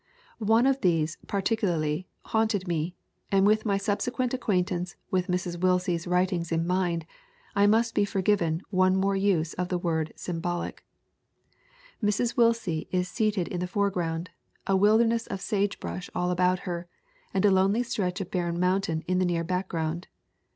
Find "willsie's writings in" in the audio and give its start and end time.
5.59-6.65